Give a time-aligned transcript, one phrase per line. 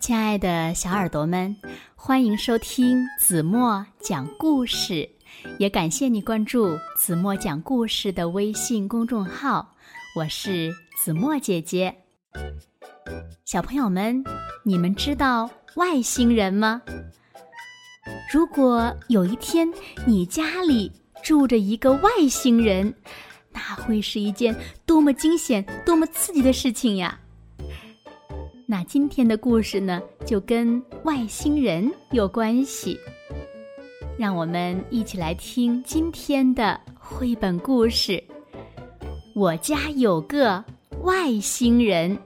[0.00, 1.54] 亲爱的小耳朵们，
[1.94, 5.06] 欢迎收听子墨讲故事，
[5.58, 9.74] 也感谢你关注子墨讲故事的微信公众号。
[10.16, 11.94] 我是子墨姐姐。
[13.44, 14.24] 小朋友们，
[14.64, 16.80] 你们知道外星人吗？
[18.32, 19.70] 如果有一天
[20.06, 20.90] 你家里
[21.22, 22.92] 住着一个外星人，
[23.52, 24.56] 那会是一件
[24.86, 27.20] 多么惊险、多么刺激的事情呀！
[28.70, 32.96] 那今天的故事呢，就跟外星人有关系。
[34.16, 38.22] 让我们一起来听今天的绘本故事。
[39.34, 40.64] 我家有个
[41.02, 42.16] 外星人，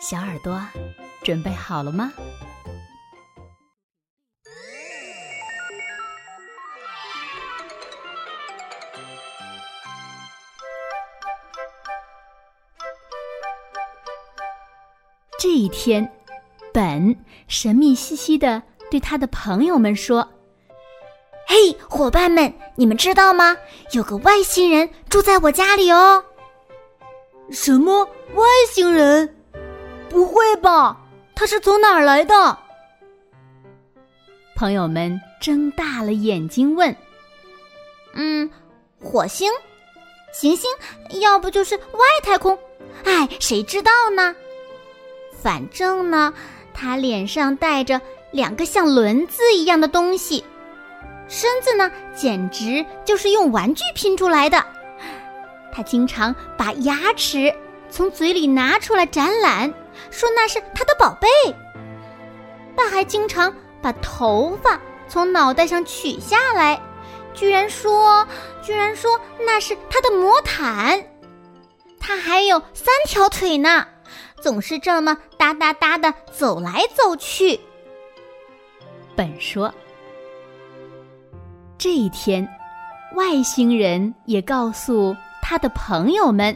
[0.00, 0.58] 小耳朵
[1.22, 2.10] 准备好了吗？
[15.42, 16.08] 这一天，
[16.72, 17.16] 本
[17.48, 20.28] 神秘兮兮的对他的朋友们说
[21.48, 23.56] ：“嘿，伙伴们，你们知道吗？
[23.90, 26.24] 有个外星人住在我家里哦。
[27.50, 28.04] ”“什么
[28.34, 29.34] 外星人？
[30.08, 30.96] 不会吧？
[31.34, 32.56] 他是从哪儿来的？”
[34.54, 36.96] 朋友们睁大了眼睛问
[38.14, 38.48] ：“嗯，
[39.00, 39.50] 火星、
[40.32, 40.70] 行星，
[41.20, 42.56] 要不就是外太空？
[43.02, 44.36] 哎，谁知道呢？”
[45.42, 46.32] 反正呢，
[46.72, 50.44] 他脸上带着两个像轮子一样的东西，
[51.26, 54.64] 身子呢简直就是用玩具拼出来的。
[55.72, 57.52] 他经常把牙齿
[57.90, 59.72] 从嘴里拿出来展览，
[60.10, 61.28] 说那是他的宝贝。
[62.76, 64.78] 他还经常把头发
[65.08, 66.80] 从脑袋上取下来，
[67.34, 68.26] 居然说，
[68.62, 71.04] 居然说那是他的魔毯。
[71.98, 73.86] 他还有三条腿呢。
[74.42, 77.58] 总是这么哒哒哒的走来走去。
[79.14, 79.72] 本说，
[81.78, 82.46] 这一天，
[83.14, 86.54] 外星人也告诉他的朋友们：“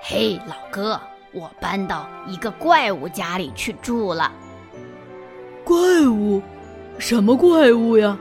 [0.00, 1.00] 嘿，老哥，
[1.32, 4.30] 我搬到一个怪物家里去住了。”
[5.64, 5.76] 怪
[6.08, 6.40] 物？
[6.98, 8.16] 什么怪物呀？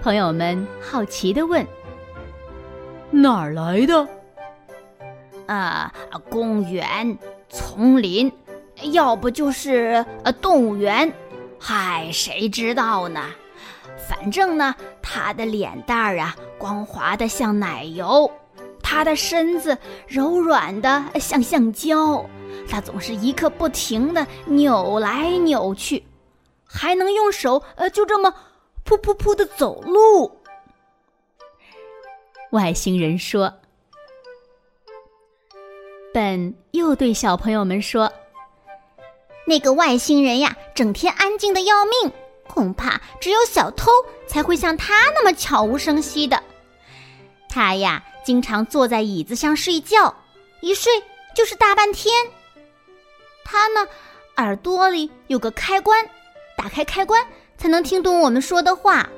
[0.00, 1.66] 朋友们好奇的问
[3.10, 4.06] ：“哪儿来的？”
[5.46, 5.92] 啊，
[6.30, 8.32] 公园、丛林，
[8.92, 11.12] 要不就是呃动物园，
[11.58, 13.20] 嗨，谁知道呢？
[14.08, 18.30] 反正呢，他的脸蛋儿啊，光滑的像奶油，
[18.82, 19.76] 他的身子
[20.06, 22.24] 柔软的像橡胶，
[22.68, 26.04] 他总是一刻不停的扭来扭去，
[26.64, 28.34] 还能用手呃就这么
[28.84, 30.40] 噗噗噗的走路。
[32.50, 33.52] 外星人说。
[36.12, 38.12] 本又对小朋友们说
[39.48, 42.12] ：“那个外星人呀，整天安静的要命，
[42.46, 43.90] 恐怕只有小偷
[44.26, 46.42] 才会像他那么悄无声息的。
[47.48, 50.14] 他呀，经常坐在椅子上睡觉，
[50.60, 50.92] 一睡
[51.34, 52.14] 就是大半天。
[53.42, 53.88] 他呢，
[54.36, 56.06] 耳朵里有个开关，
[56.58, 59.08] 打开开关才能听懂我们说的话。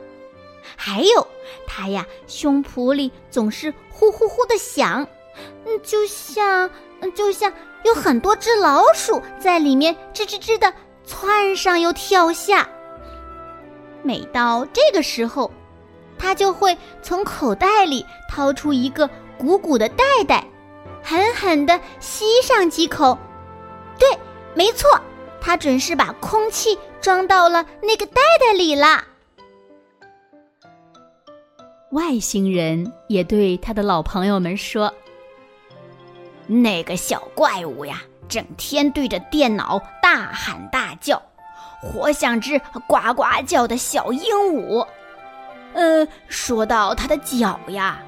[0.77, 1.27] 还有，
[1.67, 5.05] 他呀，胸脯里总是呼呼呼的响。”
[5.67, 6.69] 嗯，就像，
[7.01, 7.53] 嗯就像
[7.85, 10.73] 有很多只老鼠在里面吱吱吱的
[11.05, 12.69] 窜上又跳下。
[14.03, 15.51] 每到这个时候，
[16.19, 19.09] 他就会从口袋里掏出一个
[19.39, 20.47] 鼓鼓的袋袋，
[21.03, 23.17] 狠狠的吸上几口。
[23.99, 24.09] 对，
[24.55, 25.01] 没错，
[25.41, 29.05] 他准是把空气装到了那个袋袋里啦。
[31.93, 34.93] 外星人也对他的老朋友们说。
[36.47, 41.21] 那个小怪物呀，整天对着电脑大喊大叫，
[41.81, 44.23] 活像只呱呱叫的小鹦
[44.53, 44.87] 鹉。
[45.73, 48.01] 呃，说到他的脚呀，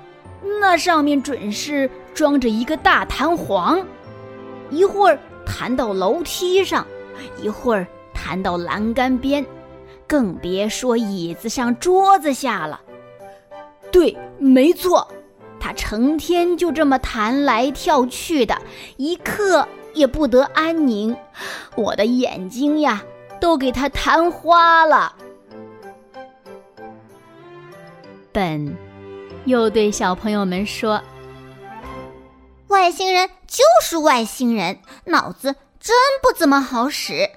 [0.60, 3.84] 那上面准是装着一个大弹簧，
[4.70, 6.86] 一会儿弹到楼梯上，
[7.42, 9.44] 一会儿弹到栏杆边，
[10.06, 12.80] 更别说椅子上、桌子下了。
[13.90, 15.08] 对，没错。
[15.66, 18.56] 他成天就这么弹来跳去的，
[18.98, 21.16] 一刻也不得安宁。
[21.74, 23.02] 我的眼睛呀，
[23.40, 25.16] 都给他弹花了。
[28.30, 28.76] 本
[29.44, 31.02] 又对小朋友们说
[32.68, 37.28] ：“外星人就是外星人，脑子真不怎么好使。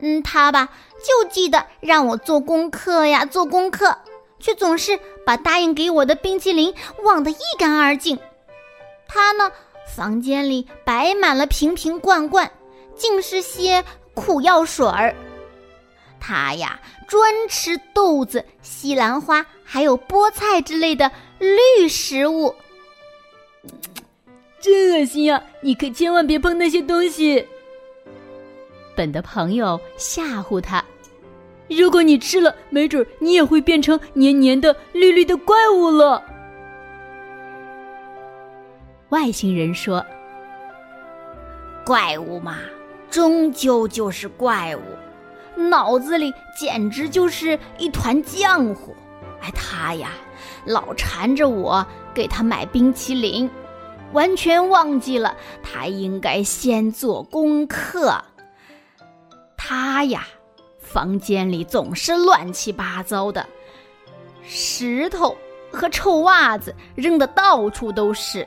[0.00, 0.68] 嗯，他吧，
[0.98, 3.98] 就记得让我做功课呀，做功课。”
[4.42, 8.18] 却总是把答应给我的冰淇淋忘得一干二净。
[9.08, 9.50] 他呢，
[9.96, 12.50] 房间里摆满了瓶瓶罐罐，
[12.94, 15.14] 尽是些苦药水儿。
[16.20, 22.54] 他呀，专吃豆子、西兰花，还有菠菜之类的绿食物。
[24.60, 25.42] 真恶心呀！
[25.60, 27.44] 你可千万别碰那些东西。
[28.94, 30.84] 本的朋友吓唬他
[31.76, 36.22] ：“如果你吃了，没准你也会变成黏黏的、绿绿的怪物了。”
[39.10, 40.04] 外星人说
[41.84, 42.58] ：“怪物嘛，
[43.10, 44.80] 终究就是怪物。”
[45.54, 48.96] 脑子里简直就是一团浆糊，
[49.42, 50.08] 哎，他呀，
[50.64, 53.48] 老缠着我给他买冰淇淋，
[54.12, 58.18] 完全忘记了他应该先做功课。
[59.58, 60.26] 他呀，
[60.92, 63.46] 房间里总是乱七八糟的，
[64.44, 65.34] 石头
[65.70, 68.46] 和臭袜子扔的到处都是。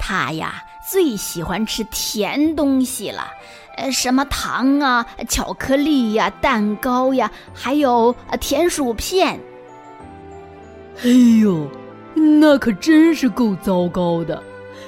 [0.00, 3.30] 他呀，最喜欢吃甜东西了。
[3.76, 9.38] 呃，什么糖啊、巧克力呀、蛋糕呀，还有甜薯片。
[11.04, 11.08] 哎
[11.40, 11.68] 呦，
[12.14, 14.42] 那可真是够糟糕的！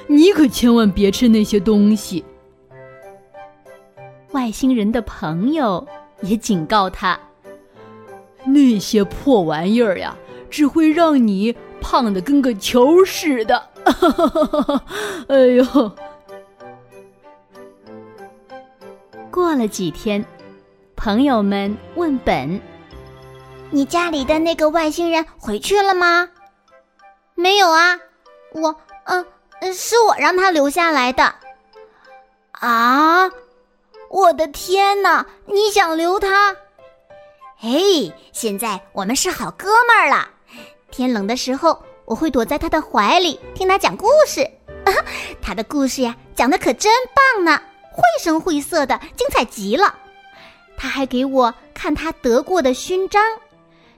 [0.07, 2.25] 你可千万别吃那些东西。
[4.31, 5.87] 外星人的朋友
[6.23, 7.19] 也警告他：
[8.45, 10.17] 那些破玩意儿呀，
[10.49, 13.69] 只会让你胖的跟个球似的。
[15.27, 15.91] 哎呦！
[19.29, 20.25] 过了几天，
[20.95, 22.61] 朋友们问本
[23.71, 26.29] ：“你家里的那个外星人回去了吗
[27.35, 27.99] ？”“没有啊，
[28.53, 28.75] 我……
[29.05, 29.25] 嗯，
[29.73, 31.35] 是我让他留下来的。
[32.51, 33.29] ”“啊，
[34.13, 35.25] 我的天哪！
[35.47, 36.55] 你想留他
[37.57, 40.29] ？”“嘿，现在我们是好哥们儿了。
[40.91, 44.47] 天冷的时候，我会躲在他的怀里听他讲故事。
[45.41, 47.59] 他的故事呀，讲的可真棒呢。”
[47.91, 49.95] 绘声绘色的，精彩极了。
[50.77, 53.23] 他还给我看他得过的勋章，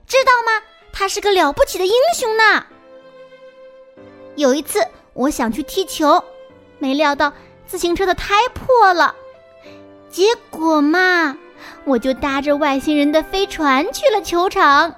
[0.06, 0.64] 知道吗？
[0.94, 2.64] 他是个了不起的英雄呢。
[4.36, 6.24] 有一次，我想去踢球，
[6.78, 7.30] 没料到
[7.66, 9.14] 自行车的胎破了，
[10.16, 11.36] 结果嘛，
[11.84, 14.90] 我就搭着外星人的飞船去了球场。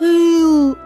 [0.00, 0.06] 哎
[0.40, 0.76] 呦，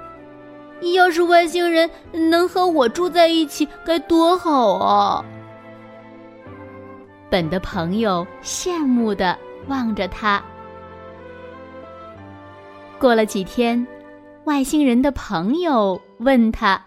[0.93, 5.25] 要是外星人能和我住在一起，该多好啊！
[7.31, 9.39] 本的朋友羡慕的
[9.69, 10.45] 望着他。
[12.99, 13.87] 过了几天，
[14.45, 16.79] 外星人的朋友问他：“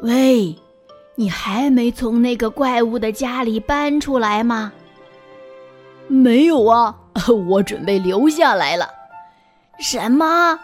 [0.00, 0.56] 喂，
[1.16, 4.72] 你还没从那个怪物的家里搬出来吗
[6.08, 6.94] ？”“没有啊，
[7.48, 8.88] 我准备留下来了。
[9.80, 10.58] ”“什么？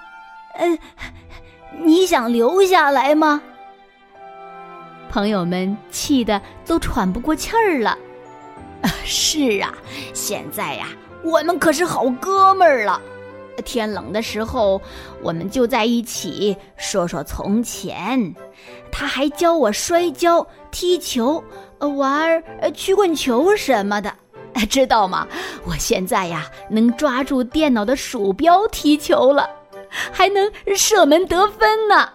[0.59, 0.79] 嗯，
[1.83, 3.41] 你想留下来吗？”
[5.11, 7.97] 朋友们气得都喘不过气儿了。
[9.05, 9.75] 是啊，
[10.15, 10.87] 现在呀，
[11.25, 13.01] 我们可是好哥们儿了。
[13.63, 14.81] 天冷的时候，
[15.23, 18.35] 我们就在一起说说从前。
[18.93, 21.43] 他还教我摔跤、踢球、
[21.79, 22.43] 玩儿
[22.73, 24.13] 曲棍球什么的，
[24.69, 25.27] 知道吗？
[25.65, 29.49] 我现在呀，能抓住电脑的鼠标踢球了，
[30.13, 32.09] 还能射门得分呢。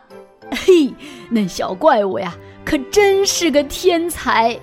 [0.52, 0.94] 嘿，
[1.30, 4.58] 那小怪物呀，可真是个天才。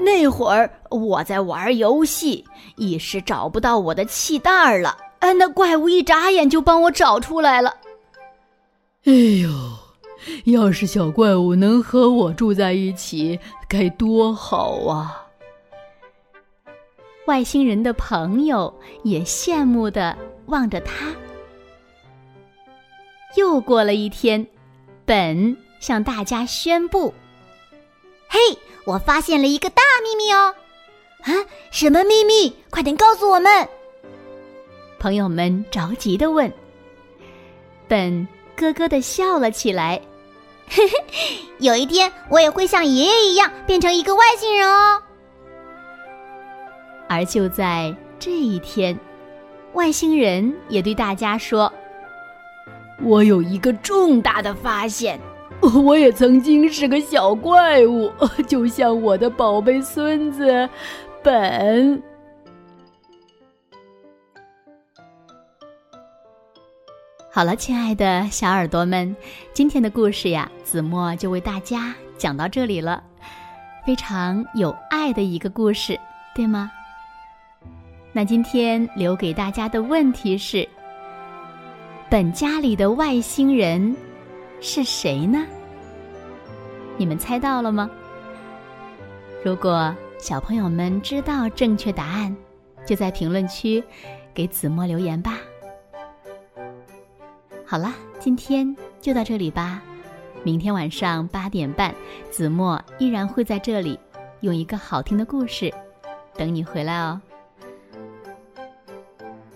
[0.00, 4.96] 那会儿我在玩游戏，一时找不到我的气袋了。
[5.24, 7.78] 哎，那怪物一眨眼就帮我找出来了。
[9.06, 9.48] 哎呦，
[10.44, 15.24] 要是小怪物能和我住在一起，该多好啊！
[17.24, 20.14] 外星人的朋友也羡慕的
[20.44, 21.06] 望着他。
[23.34, 24.46] 又过了一天，
[25.06, 27.14] 本向大家宣布
[28.28, 28.38] ：“嘿！”
[28.84, 30.54] 我发现了一个大秘密哦！
[31.22, 31.32] 啊，
[31.70, 32.54] 什么秘密？
[32.68, 33.66] 快点告诉我们！
[35.04, 36.50] 朋友们着急的问。
[37.86, 40.00] 本咯咯的笑了起来，
[40.66, 45.02] 嘿嘿，有一天我也会像爷爷一样变成一个外星人哦。
[47.06, 48.98] 而就在这一天，
[49.74, 51.70] 外星人也对大家说
[53.04, 55.20] ：“我有一个重大的发现。
[55.84, 58.10] ”我也曾经是个小怪物，
[58.48, 60.66] 就像我的宝贝孙子
[61.22, 62.02] 本。
[67.34, 69.16] 好了，亲爱的小耳朵们，
[69.52, 73.02] 今天的故事呀，子墨就为大家讲到这里了。
[73.84, 75.98] 非常有爱的一个故事，
[76.32, 76.70] 对吗？
[78.12, 80.68] 那今天留给大家的问题是：
[82.08, 83.96] 本家里的外星人。
[84.60, 85.44] 是谁呢？
[86.96, 87.90] 你们猜到了吗？
[89.44, 92.34] 如果小朋友们知道正确答案，
[92.86, 93.82] 就在评论区
[94.32, 95.40] 给子墨留言吧。
[97.74, 99.82] 好了，今天就到这里吧。
[100.44, 101.92] 明天晚上八点半，
[102.30, 103.98] 子墨依然会在这里，
[104.42, 105.74] 用一个好听的故事
[106.36, 107.20] 等你回来哦。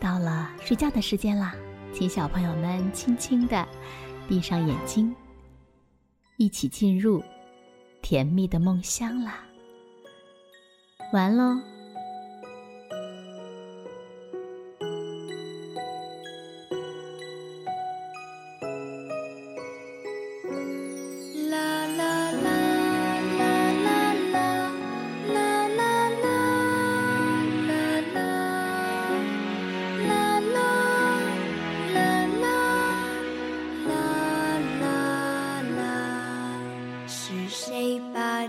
[0.00, 1.54] 到了睡觉的时间啦，
[1.92, 3.64] 请小朋友们轻轻的
[4.28, 5.14] 闭上眼睛，
[6.38, 7.22] 一起进入
[8.02, 9.44] 甜蜜的梦乡啦。
[11.12, 11.56] 完喽。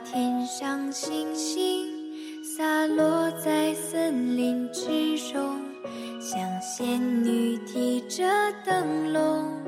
[0.05, 1.87] 天上星星
[2.43, 5.59] 洒落在森林之中，
[6.19, 8.23] 像仙女提着
[8.65, 9.61] 灯笼，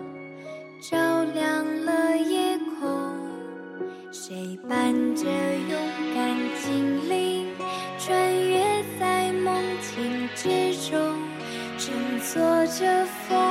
[0.90, 3.18] 照亮了夜空。
[4.12, 5.80] 谁伴着勇
[6.16, 7.48] 敢精灵，
[8.00, 10.98] 穿越在梦境之中，
[11.78, 13.50] 乘坐着风